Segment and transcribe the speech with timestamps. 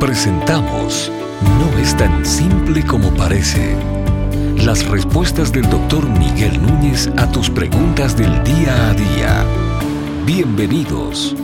[0.00, 1.10] Presentamos
[1.58, 3.74] No es tan simple como parece.
[4.62, 9.44] Las respuestas del doctor Miguel Núñez a tus preguntas del día a día.
[10.26, 11.34] Bienvenidos.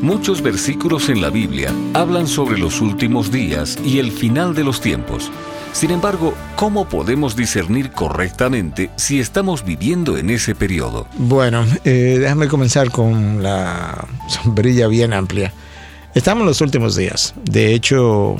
[0.00, 4.80] Muchos versículos en la Biblia hablan sobre los últimos días y el final de los
[4.80, 5.32] tiempos.
[5.72, 11.08] Sin embargo, ¿cómo podemos discernir correctamente si estamos viviendo en ese periodo?
[11.18, 15.52] Bueno, eh, déjame comenzar con la sombrilla bien amplia.
[16.16, 17.34] Estamos en los últimos días.
[17.44, 18.36] De hecho,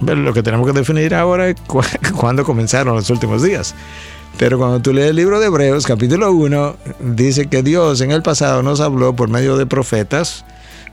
[0.00, 1.56] lo que tenemos que definir ahora es
[2.14, 3.74] cuándo comenzaron los últimos días.
[4.36, 8.22] Pero cuando tú lees el libro de Hebreos, capítulo 1, dice que Dios en el
[8.22, 10.44] pasado nos habló por medio de profetas,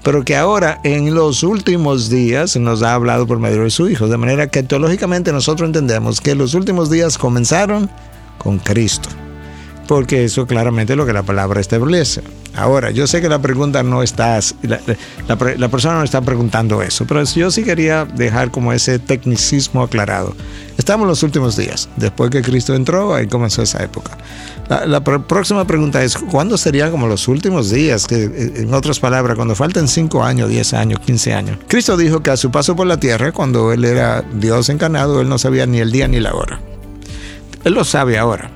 [0.04, 4.08] pero que ahora en los últimos días nos ha hablado por medio de su Hijo.
[4.08, 7.90] De manera que teológicamente nosotros entendemos que los últimos días comenzaron
[8.38, 9.10] con Cristo
[9.94, 12.24] porque eso claramente es lo que la palabra establece.
[12.56, 17.24] Ahora, yo sé que la pregunta no está, la, persona no está preguntando eso, pero
[17.24, 20.36] yo sí quería dejar como ese tecnicismo aclarado.
[20.80, 24.18] Estamos en los últimos días, después que Cristo entró, ahí comenzó esa época.
[24.68, 28.08] La, próxima pregunta es, ¿cuándo serían como los últimos días?
[28.08, 31.58] Que, eh, en otras palabras, cuando falten 5 años, 10 años, 15 años.
[31.68, 35.30] Cristo dijo que a su paso por la tierra, cuando Él era Dios encarnado, Él
[35.30, 36.60] no sabía ni el día ni la hora.
[37.64, 38.50] Él lo sabe ahora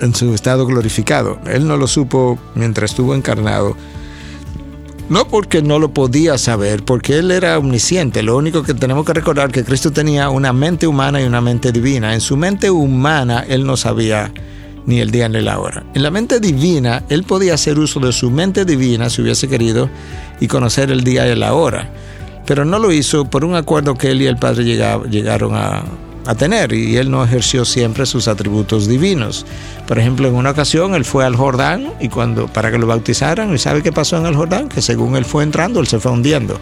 [0.00, 1.38] en su estado glorificado.
[1.46, 3.76] Él no lo supo mientras estuvo encarnado.
[5.08, 8.22] No porque no lo podía saber, porque Él era omnisciente.
[8.22, 11.40] Lo único que tenemos que recordar es que Cristo tenía una mente humana y una
[11.40, 12.14] mente divina.
[12.14, 14.32] En su mente humana Él no sabía
[14.86, 15.84] ni el día ni la hora.
[15.94, 19.90] En la mente divina Él podía hacer uso de su mente divina si hubiese querido
[20.40, 21.90] y conocer el día y la hora.
[22.46, 25.82] Pero no lo hizo por un acuerdo que Él y el Padre llegaron a,
[26.26, 29.44] a tener y él no ejerció siempre sus atributos divinos.
[29.86, 33.52] Por ejemplo, en una ocasión él fue al Jordán y cuando para que lo bautizaran
[33.54, 36.12] y sabe qué pasó en el Jordán, que según él fue entrando él se fue
[36.12, 36.58] hundiendo.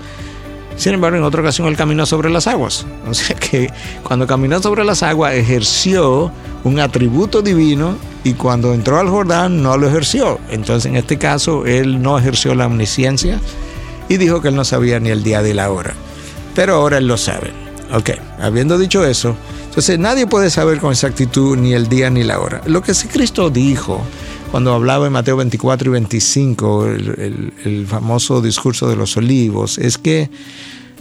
[0.77, 2.87] Sin embargo, en otra ocasión él caminó sobre las aguas.
[3.09, 3.71] O sea que
[4.03, 6.33] cuando caminó sobre las aguas ejerció
[6.65, 10.39] un atributo divino y cuando entró al Jordán no lo ejerció.
[10.51, 13.41] Entonces en este caso él no ejerció la omnisciencia
[14.09, 15.95] y dijo que él no sabía ni el día ni la hora.
[16.55, 17.70] Pero ahora él lo sabe.
[17.93, 22.39] Ok, habiendo dicho eso, entonces nadie puede saber con exactitud ni el día ni la
[22.39, 22.63] hora.
[22.67, 24.01] Lo que sí Cristo dijo
[24.51, 30.29] cuando hablaba en Mateo 24 y 25, el, famoso discurso de los olivos, es que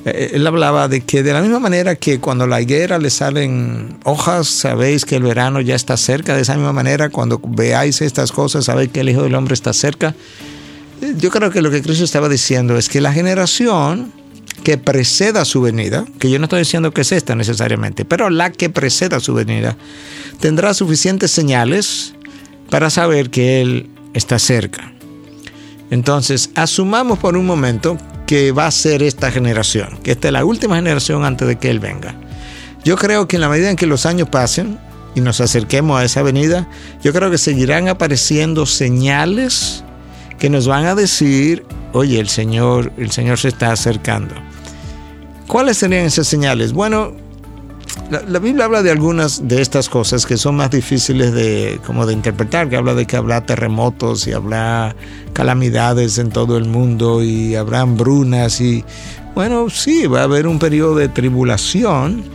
[0.05, 3.97] eh, él hablaba de que de la misma manera que cuando la higuera le salen
[4.03, 8.31] hojas, sabéis que el verano ya está cerca, de esa misma manera cuando veáis estas
[8.31, 10.13] cosas, sabéis que el Hijo del Hombre está cerca.
[11.17, 14.11] Yo creo que lo que Cristo estaba diciendo es que la generación
[14.69, 18.51] que preceda su venida, que yo no estoy diciendo que es esta necesariamente, pero la
[18.51, 19.75] que preceda su venida,
[20.39, 22.13] tendrá suficientes señales
[22.69, 24.93] para saber que Él está cerca.
[25.89, 27.97] Entonces, asumamos por un momento
[28.27, 31.71] que va a ser esta generación, que esta es la última generación antes de que
[31.71, 32.13] Él venga.
[32.85, 34.77] Yo creo que en la medida en que los años pasen
[35.15, 36.69] y nos acerquemos a esa venida,
[37.01, 39.83] yo creo que seguirán apareciendo señales
[40.37, 44.35] que nos van a decir, oye, el Señor, el Señor se está acercando.
[45.49, 46.73] ¿Cuáles serían esas señales?
[46.73, 47.11] Bueno,
[48.11, 52.13] la, Biblia habla de algunas de estas cosas que son más difíciles de, como de
[52.13, 54.95] interpretar, que habla de que habrá terremotos y habrá
[55.33, 58.85] calamidades en todo el mundo y habrá hambrunas y
[59.33, 62.25] bueno, sí, va a haber un periodo de tribulación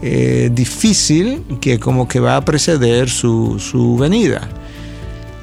[0.00, 4.48] eh, difícil que como que va a preceder su, su venida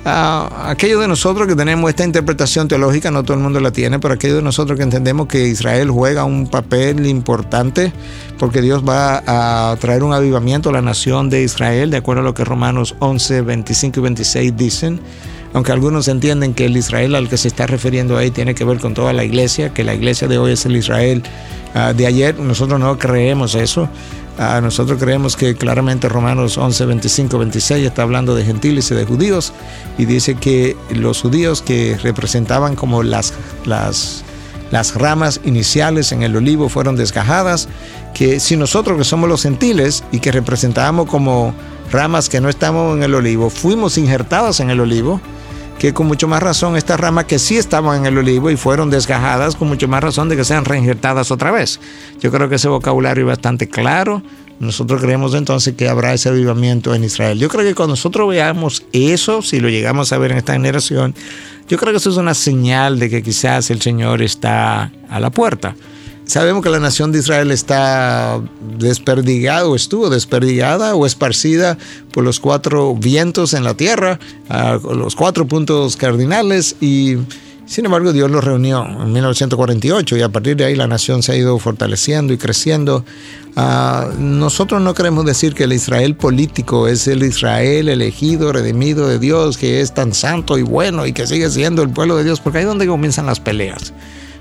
[0.09, 4.13] aquellos de nosotros que tenemos esta interpretación teológica, no todo el mundo la tiene, pero
[4.13, 7.91] aquellos de nosotros que entendemos que Israel juega un papel importante
[8.37, 12.25] porque Dios va a traer un avivamiento a la nación de Israel, de acuerdo a
[12.25, 14.99] lo que Romanos 11, 25 y 26 dicen.
[15.53, 18.79] Aunque algunos entienden que el Israel al que se está refiriendo ahí tiene que ver
[18.79, 21.23] con toda la iglesia, que la iglesia de hoy es el Israel
[21.73, 23.89] ah, de ayer, nosotros no creemos eso.
[24.61, 29.51] Nosotros creemos que claramente Romanos 11, 25, 26 está hablando de gentiles y de judíos
[29.97, 33.33] y dice que los judíos que representaban como las,
[33.65, 34.23] las,
[34.71, 37.67] las ramas iniciales en el olivo fueron desgajadas,
[38.13, 41.53] que si nosotros que somos los gentiles y que representábamos como
[41.91, 45.19] ramas que no estamos en el olivo, fuimos injertadas en el olivo,
[45.79, 48.89] que con mucho más razón estas ramas que sí estaban en el olivo y fueron
[48.89, 51.79] desgajadas, con mucho más razón de que sean reinjertadas otra vez.
[52.19, 54.21] Yo creo que ese vocabulario es bastante claro.
[54.59, 57.39] Nosotros creemos entonces que habrá ese avivamiento en Israel.
[57.39, 61.15] Yo creo que cuando nosotros veamos eso, si lo llegamos a ver en esta generación,
[61.69, 65.29] yo creo que eso es una señal de que quizás el Señor está a la
[65.29, 65.75] puerta.
[66.29, 68.39] Sabemos que la nación de Israel está
[68.77, 71.75] desperdigada o estuvo desperdigada o esparcida
[72.11, 74.19] por los cuatro vientos en la tierra,
[74.93, 77.17] los cuatro puntos cardinales y
[77.65, 81.31] Sin embargo, Dios los reunió en 1948 y a partir de ahí la nación se
[81.31, 83.03] ha ido fortaleciendo y creciendo.
[83.55, 89.17] Uh, nosotros no queremos decir que el Israel político es el Israel elegido, redimido de
[89.17, 92.39] Dios, que es tan santo y bueno y que sigue siendo el pueblo de Dios,
[92.39, 93.93] porque ahí es donde comienzan las peleas.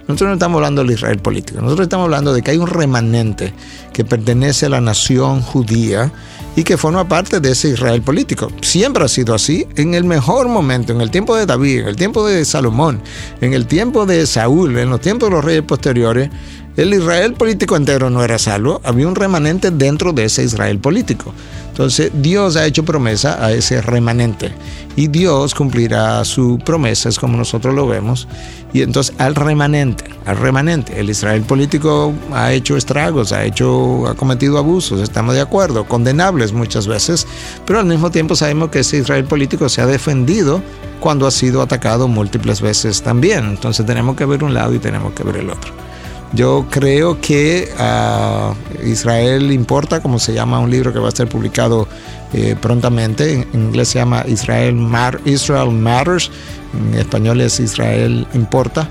[0.08, 3.52] Nosotros no estamos hablando del Israel político, nosotros estamos hablando de que hay un remanente
[3.93, 6.10] que pertenece a la nación judía
[6.56, 8.50] y que forma parte de ese Israel político.
[8.62, 9.66] Siempre ha sido así.
[9.76, 13.02] En el mejor momento, en el tiempo de David, en el tiempo de Salomón,
[13.43, 16.31] en el tiempo de Saúl, en los tiempos de los reyes posteriores,
[16.78, 21.34] el Israel político entero no era salvo, había un remanente dentro de ese Israel político.
[21.78, 24.52] Entonces Dios ha hecho promesa a ese remanente
[24.96, 28.26] y Dios cumplirá su promesa, es como nosotros lo vemos.
[28.72, 34.16] Y entonces al remanente, al remanente, el Israel político ha hecho estragos, ha hecho, ha
[34.16, 37.28] cometido abusos, estamos de acuerdo, condenables muchas veces,
[37.64, 40.60] pero al mismo tiempo sabemos que ese Israel político se ha defendido
[40.98, 43.44] cuando ha sido atacado múltiples veces también.
[43.44, 45.88] Entonces tenemos que ver un lado y tenemos que ver el otro.
[46.32, 51.28] Yo creo que uh, Israel importa, como se llama un libro que va a ser
[51.28, 51.88] publicado
[52.34, 53.46] eh, prontamente.
[53.52, 56.30] En, inglés se llama Israel, Mar Israel Matters.
[56.75, 58.88] En español es Israel importa.